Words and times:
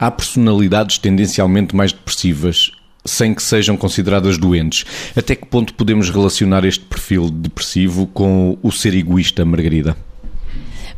Há 0.00 0.10
personalidades 0.10 0.96
tendencialmente 0.96 1.76
mais 1.76 1.92
depressivas 1.92 2.72
sem 3.04 3.34
que 3.34 3.42
sejam 3.42 3.76
consideradas 3.76 4.38
doentes. 4.38 4.84
Até 5.14 5.36
que 5.36 5.46
ponto 5.46 5.74
podemos 5.74 6.08
relacionar 6.08 6.64
este 6.64 6.84
perfil 6.84 7.30
depressivo 7.30 8.06
com 8.06 8.58
o 8.62 8.72
ser 8.72 8.94
egoísta, 8.94 9.44
Margarida? 9.44 9.94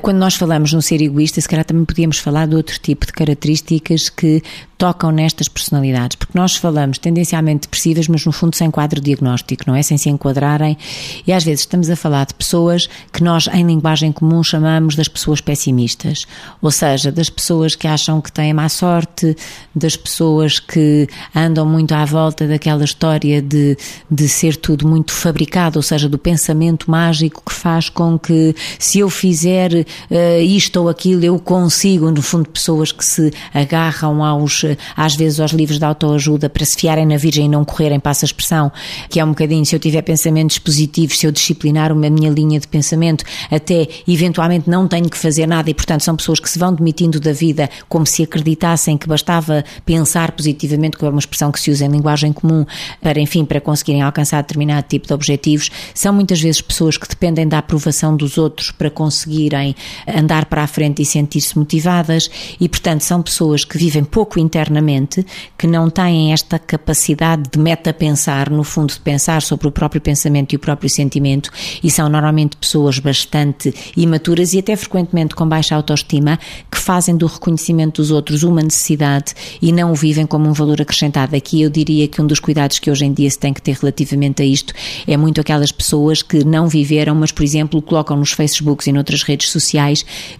Quando 0.00 0.18
nós 0.18 0.34
falamos 0.34 0.72
num 0.72 0.80
ser 0.80 1.02
egoísta, 1.02 1.40
se 1.40 1.48
calhar 1.48 1.64
também 1.64 1.84
podíamos 1.84 2.18
falar 2.18 2.46
de 2.46 2.54
outro 2.54 2.78
tipo 2.78 3.04
de 3.04 3.12
características 3.12 4.08
que 4.08 4.42
tocam 4.78 5.10
nestas 5.10 5.48
personalidades, 5.48 6.14
porque 6.14 6.38
nós 6.38 6.56
falamos 6.56 6.98
tendencialmente 6.98 7.62
depressivas, 7.62 8.06
mas 8.06 8.24
no 8.24 8.30
fundo 8.30 8.54
sem 8.54 8.70
quadro 8.70 9.00
diagnóstico, 9.00 9.64
não 9.66 9.74
é? 9.74 9.82
Sem 9.82 9.98
se 9.98 10.08
enquadrarem, 10.08 10.78
e 11.26 11.32
às 11.32 11.42
vezes 11.42 11.60
estamos 11.60 11.90
a 11.90 11.96
falar 11.96 12.26
de 12.26 12.34
pessoas 12.34 12.88
que 13.12 13.22
nós, 13.22 13.48
em 13.48 13.66
linguagem 13.66 14.12
comum, 14.12 14.42
chamamos 14.42 14.94
das 14.94 15.08
pessoas 15.08 15.40
pessimistas, 15.40 16.26
ou 16.62 16.70
seja, 16.70 17.10
das 17.10 17.28
pessoas 17.28 17.74
que 17.74 17.88
acham 17.88 18.20
que 18.20 18.30
têm 18.30 18.54
má 18.54 18.68
sorte, 18.68 19.36
das 19.74 19.96
pessoas 19.96 20.60
que 20.60 21.08
andam 21.34 21.66
muito 21.66 21.92
à 21.92 22.04
volta 22.04 22.46
daquela 22.46 22.84
história 22.84 23.42
de, 23.42 23.76
de 24.08 24.28
ser 24.28 24.54
tudo 24.54 24.86
muito 24.86 25.12
fabricado, 25.12 25.80
ou 25.80 25.82
seja, 25.82 26.08
do 26.08 26.18
pensamento 26.18 26.88
mágico 26.88 27.42
que 27.44 27.52
faz 27.52 27.88
com 27.88 28.16
que 28.16 28.54
se 28.78 29.00
eu 29.00 29.10
fizer 29.10 29.87
uh, 30.10 30.40
isto 30.40 30.80
ou 30.80 30.88
aquilo 30.88 31.24
eu 31.24 31.38
consigo, 31.38 32.10
no 32.10 32.22
fundo, 32.22 32.48
pessoas 32.48 32.92
que 32.92 33.04
se 33.04 33.32
agarram 33.52 34.24
aos 34.24 34.64
às 34.96 35.14
vezes 35.14 35.40
aos 35.40 35.52
livros 35.52 35.78
de 35.78 35.84
autoajuda 35.84 36.48
para 36.48 36.64
se 36.64 36.76
fiarem 36.76 37.06
na 37.06 37.16
Virgem 37.16 37.46
e 37.46 37.48
não 37.48 37.64
correrem, 37.64 38.00
passa 38.00 38.24
a 38.24 38.28
expressão, 38.28 38.72
que 39.08 39.20
é 39.20 39.24
um 39.24 39.28
bocadinho, 39.28 39.64
se 39.64 39.74
eu 39.74 39.80
tiver 39.80 40.02
pensamentos 40.02 40.58
positivos, 40.58 41.18
se 41.18 41.26
eu 41.26 41.32
disciplinar 41.32 41.92
uma 41.92 42.08
minha 42.10 42.30
linha 42.30 42.58
de 42.58 42.68
pensamento, 42.68 43.24
até 43.50 43.88
eventualmente 44.06 44.68
não 44.68 44.86
tenho 44.88 45.08
que 45.08 45.16
fazer 45.16 45.46
nada 45.46 45.70
e, 45.70 45.74
portanto, 45.74 46.02
são 46.02 46.16
pessoas 46.16 46.40
que 46.40 46.48
se 46.48 46.58
vão 46.58 46.74
demitindo 46.74 47.20
da 47.20 47.32
vida 47.32 47.68
como 47.88 48.06
se 48.06 48.22
acreditassem 48.22 48.96
que 48.96 49.06
bastava 49.06 49.64
pensar 49.84 50.32
positivamente, 50.32 50.96
que 50.96 51.04
é 51.04 51.08
uma 51.08 51.18
expressão 51.18 51.50
que 51.52 51.60
se 51.60 51.70
usa 51.70 51.84
em 51.84 51.88
linguagem 51.88 52.32
comum, 52.32 52.64
para, 53.00 53.20
enfim, 53.20 53.44
para 53.44 53.60
conseguirem 53.60 54.02
alcançar 54.02 54.42
determinado 54.42 54.86
tipo 54.88 55.06
de 55.06 55.12
objetivos. 55.12 55.70
São 55.94 56.12
muitas 56.12 56.40
vezes 56.40 56.60
pessoas 56.60 56.96
que 56.96 57.08
dependem 57.08 57.46
da 57.46 57.58
aprovação 57.58 58.16
dos 58.16 58.38
outros 58.38 58.70
para 58.70 58.90
conseguirem 58.90 59.74
andar 60.06 60.46
para 60.46 60.62
a 60.62 60.66
frente 60.66 61.02
e 61.02 61.06
sentir-se 61.06 61.58
motivadas 61.58 62.30
e, 62.60 62.68
portanto, 62.68 63.02
são 63.02 63.22
pessoas 63.22 63.64
que 63.64 63.78
vivem 63.78 64.04
pouco 64.04 64.38
internamente 64.38 65.24
que 65.56 65.66
não 65.66 65.90
têm 65.90 66.32
esta 66.32 66.58
capacidade 66.58 67.44
de 67.52 67.58
meta-pensar, 67.58 68.50
no 68.50 68.64
fundo, 68.64 68.92
de 68.92 69.00
pensar 69.00 69.42
sobre 69.42 69.68
o 69.68 69.72
próprio 69.72 70.00
pensamento 70.00 70.52
e 70.52 70.56
o 70.56 70.58
próprio 70.58 70.88
sentimento, 70.88 71.50
e 71.82 71.90
são 71.90 72.08
normalmente 72.08 72.56
pessoas 72.56 72.98
bastante 72.98 73.74
imaturas 73.96 74.52
e 74.52 74.58
até 74.58 74.76
frequentemente 74.76 75.34
com 75.34 75.48
baixa 75.48 75.74
autoestima, 75.74 76.38
que 76.70 76.78
fazem 76.78 77.16
do 77.16 77.26
reconhecimento 77.26 78.00
dos 78.00 78.10
outros 78.10 78.42
uma 78.42 78.62
necessidade 78.62 79.34
e 79.60 79.72
não 79.72 79.92
o 79.92 79.94
vivem 79.94 80.26
como 80.26 80.48
um 80.48 80.52
valor 80.52 80.80
acrescentado. 80.80 81.36
Aqui 81.36 81.62
eu 81.62 81.70
diria 81.70 82.08
que 82.08 82.20
um 82.20 82.26
dos 82.26 82.40
cuidados 82.40 82.78
que 82.78 82.90
hoje 82.90 83.04
em 83.04 83.12
dia 83.12 83.30
se 83.30 83.38
tem 83.38 83.52
que 83.52 83.60
ter 83.60 83.76
relativamente 83.76 84.42
a 84.42 84.44
isto 84.44 84.72
é 85.06 85.16
muito 85.16 85.40
aquelas 85.40 85.72
pessoas 85.72 86.22
que 86.22 86.44
não 86.44 86.68
viveram, 86.68 87.14
mas, 87.14 87.32
por 87.32 87.42
exemplo, 87.42 87.82
colocam 87.82 88.16
nos 88.16 88.32
Facebooks 88.32 88.86
e 88.86 88.92
noutras 88.92 89.22
redes 89.22 89.50
sociais 89.50 89.67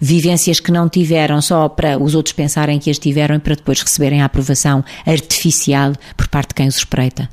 vivências 0.01 0.59
que 0.61 0.73
não 0.73 0.89
tiveram 0.89 1.41
só 1.41 1.69
para 1.69 1.99
os 2.03 2.15
outros 2.15 2.33
pensarem 2.33 2.79
que 2.79 2.91
as 2.91 2.99
tiveram 2.99 3.37
e 3.37 3.39
para 3.39 3.55
depois 3.55 3.81
receber 3.81 4.09
receberem 4.09 4.23
a 4.23 4.25
aprovação 4.25 4.85
artificial 5.07 5.93
por 6.17 6.29
parte 6.29 6.49
de 6.51 6.55
quem 6.55 6.69
os 6.69 6.77
espreita. 6.77 7.29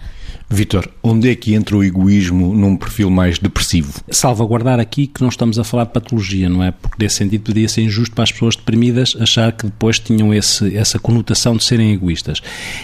Vitor, 0.48 0.88
onde 1.02 1.30
é 1.32 1.36
que 1.36 1.56
entra 1.56 1.76
o 1.76 1.84
egoísmo 1.84 2.54
num 2.54 2.78
perfil 2.78 3.10
mais 3.10 3.40
depressivo? 3.40 3.92
Salvaguardar 4.12 4.80
aqui 4.80 5.08
que 5.08 5.22
não 5.22 5.30
estamos 5.30 5.58
a 5.58 5.64
falar 5.64 5.86
de 5.86 5.94
patologia, 5.94 6.48
não 6.48 6.64
é? 6.64 6.70
Porque 6.70 7.04
nesse 7.04 7.16
sentido 7.16 7.42
poderia 7.42 7.68
ser 7.68 7.82
injusto 7.82 8.14
para 8.14 8.26
as 8.26 8.32
pessoas 8.32 8.56
deprimidas 8.56 9.18
achar 9.20 9.52
que 9.52 9.66
depois 9.66 9.98
tinham 9.98 10.32
esse, 10.32 10.78
essa 10.78 11.00
conotação 11.00 11.58
de 11.58 11.64
serem 11.64 11.94
egoístas. 11.94 12.44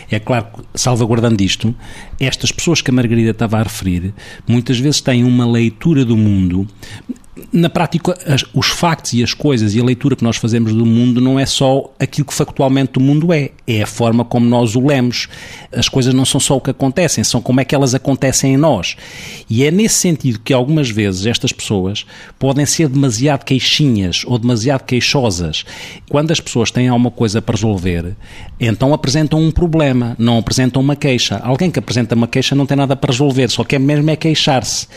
É 0.09 0.19
claro 0.19 0.45
que, 0.45 0.63
salvaguardando 0.73 1.43
isto, 1.43 1.73
estas 2.19 2.51
pessoas 2.51 2.81
que 2.81 2.89
a 2.89 2.93
Margarida 2.93 3.29
estava 3.29 3.59
a 3.59 3.63
referir, 3.63 4.11
muitas 4.47 4.79
vezes 4.79 4.99
têm 4.99 5.23
uma 5.23 5.45
leitura 5.45 6.03
do 6.03 6.17
mundo 6.17 6.67
na 7.51 7.69
prática, 7.69 8.17
as, 8.25 8.43
os 8.53 8.67
factos 8.67 9.13
e 9.13 9.23
as 9.23 9.33
coisas 9.33 9.73
e 9.73 9.79
a 9.79 9.83
leitura 9.83 10.15
que 10.15 10.23
nós 10.23 10.37
fazemos 10.37 10.73
do 10.73 10.85
mundo 10.85 11.21
não 11.21 11.39
é 11.39 11.45
só 11.45 11.93
aquilo 11.99 12.27
que 12.27 12.33
factualmente 12.33 12.97
o 12.97 13.01
mundo 13.01 13.31
é, 13.31 13.51
é 13.67 13.83
a 13.83 13.87
forma 13.87 14.25
como 14.25 14.45
nós 14.45 14.75
o 14.75 14.85
lemos. 14.85 15.27
As 15.71 15.87
coisas 15.87 16.13
não 16.13 16.25
são 16.25 16.39
só 16.39 16.57
o 16.57 16.61
que 16.61 16.71
acontecem, 16.71 17.23
são 17.23 17.41
como 17.41 17.61
é 17.61 17.65
que 17.65 17.75
elas 17.75 17.93
acontecem 17.93 18.53
em 18.53 18.57
nós. 18.57 18.95
E 19.49 19.63
é 19.63 19.71
nesse 19.71 19.95
sentido 19.95 20.39
que 20.39 20.53
algumas 20.53 20.89
vezes 20.89 21.25
estas 21.25 21.51
pessoas 21.51 22.05
podem 22.39 22.65
ser 22.65 22.87
demasiado 22.89 23.43
queixinhas 23.43 24.23
ou 24.25 24.37
demasiado 24.37 24.83
queixosas. 24.83 25.65
Quando 26.09 26.31
as 26.31 26.39
pessoas 26.39 26.71
têm 26.71 26.87
alguma 26.87 27.11
coisa 27.11 27.41
para 27.41 27.55
resolver, 27.55 28.15
então 28.59 28.93
apresentam 28.93 29.39
um 29.39 29.51
problema, 29.51 30.15
não 30.17 30.37
apresentam 30.37 30.81
uma 30.81 30.95
queixa. 30.95 31.39
Alguém 31.43 31.71
que 31.71 31.79
apresenta 31.79 32.15
uma 32.15 32.27
queixa 32.27 32.55
não 32.55 32.65
tem 32.65 32.77
nada 32.77 32.95
para 32.95 33.11
resolver, 33.11 33.49
só 33.49 33.63
quer 33.63 33.79
mesmo 33.79 34.09
é 34.09 34.15
queixar-se. 34.15 34.87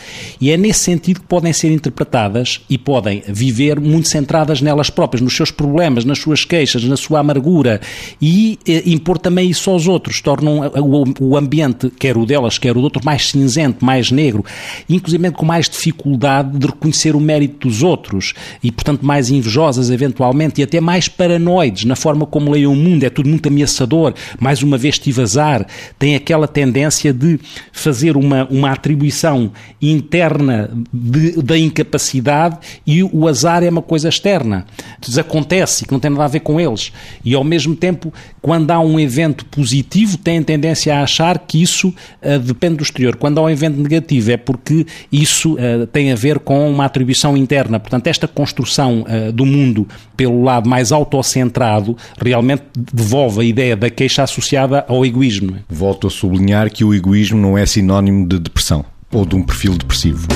E 0.40 0.50
é 0.50 0.56
nesse 0.56 0.80
sentido 0.80 1.20
que 1.20 1.26
podem 1.26 1.52
ser 1.52 1.70
interpretadas 1.70 2.60
e 2.68 2.76
podem 2.76 3.22
viver 3.28 3.78
muito 3.78 4.08
centradas 4.08 4.60
nelas 4.60 4.90
próprias, 4.90 5.20
nos 5.20 5.36
seus 5.36 5.50
problemas, 5.50 6.04
nas 6.04 6.18
suas 6.18 6.44
queixas, 6.44 6.84
na 6.84 6.96
sua 6.96 7.20
amargura 7.20 7.80
e 8.20 8.53
eh, 8.66 8.82
impor 8.86 9.18
também 9.18 9.50
isso 9.50 9.70
aos 9.70 9.86
outros. 9.86 10.20
Tornam 10.20 10.60
o, 10.60 11.04
o, 11.20 11.36
ambiente, 11.36 11.90
quer 11.90 12.16
o 12.16 12.26
delas, 12.26 12.58
quer 12.58 12.72
o 12.72 12.74
do 12.74 12.82
outro, 12.82 13.02
mais 13.04 13.30
cinzento, 13.30 13.84
mais 13.84 14.10
negro, 14.10 14.44
inclusive 14.88 15.30
com 15.30 15.44
mais 15.44 15.68
dificuldade 15.68 16.58
de 16.58 16.66
reconhecer 16.66 17.14
o 17.16 17.20
mérito 17.20 17.68
dos 17.68 17.82
outros 17.82 18.34
e, 18.62 18.70
portanto, 18.70 19.04
mais 19.04 19.30
invejosas 19.30 19.90
eventualmente 19.90 20.60
e 20.60 20.64
até 20.64 20.80
mais 20.80 21.08
paranoides 21.08 21.84
na 21.84 21.96
forma 21.96 22.26
como 22.26 22.50
leem 22.50 22.66
o 22.66 22.74
mundo. 22.74 23.04
É 23.04 23.10
tudo 23.10 23.28
muito 23.28 23.48
ameaçador. 23.48 24.14
Mais 24.38 24.62
uma 24.62 24.76
vez, 24.76 24.98
tive 24.98 25.22
azar. 25.22 25.66
Tem 25.98 26.14
aquela 26.14 26.46
tendência 26.46 27.12
de 27.12 27.38
fazer 27.72 28.16
uma, 28.16 28.46
uma 28.50 28.70
atribuição 28.70 29.52
interna 29.80 30.70
de, 30.92 31.42
da 31.42 31.58
incapacidade 31.58 32.58
e 32.86 33.02
o 33.02 33.28
azar 33.28 33.62
é 33.62 33.68
uma 33.68 33.82
coisa 33.82 34.08
externa, 34.08 34.66
desacontece 35.00 35.84
e 35.84 35.86
que 35.86 35.92
não 35.92 36.00
tem 36.00 36.10
nada 36.10 36.24
a 36.24 36.28
ver 36.28 36.40
com 36.40 36.60
eles. 36.60 36.92
E 37.24 37.34
ao 37.34 37.44
mesmo 37.44 37.74
tempo, 37.74 38.12
quando 38.44 38.70
há 38.72 38.78
um 38.78 39.00
evento 39.00 39.46
positivo, 39.46 40.18
têm 40.18 40.42
tendência 40.42 40.94
a 40.94 41.02
achar 41.02 41.38
que 41.38 41.62
isso 41.62 41.88
uh, 41.88 42.38
depende 42.38 42.76
do 42.76 42.82
exterior. 42.82 43.16
Quando 43.16 43.38
há 43.38 43.42
um 43.44 43.48
evento 43.48 43.80
negativo, 43.80 44.32
é 44.32 44.36
porque 44.36 44.86
isso 45.10 45.54
uh, 45.54 45.86
tem 45.86 46.12
a 46.12 46.14
ver 46.14 46.38
com 46.38 46.70
uma 46.70 46.84
atribuição 46.84 47.38
interna. 47.38 47.80
Portanto, 47.80 48.06
esta 48.06 48.28
construção 48.28 49.06
uh, 49.08 49.32
do 49.32 49.46
mundo 49.46 49.88
pelo 50.14 50.42
lado 50.42 50.68
mais 50.68 50.92
autocentrado 50.92 51.96
realmente 52.20 52.64
devolve 52.76 53.40
a 53.40 53.44
ideia 53.44 53.74
da 53.74 53.88
queixa 53.88 54.22
associada 54.22 54.84
ao 54.88 55.06
egoísmo. 55.06 55.56
Volto 55.66 56.06
a 56.06 56.10
sublinhar 56.10 56.70
que 56.70 56.84
o 56.84 56.92
egoísmo 56.92 57.40
não 57.40 57.56
é 57.56 57.64
sinónimo 57.64 58.28
de 58.28 58.38
depressão 58.38 58.84
ou 59.10 59.24
de 59.24 59.34
um 59.34 59.42
perfil 59.42 59.72
depressivo. 59.78 60.28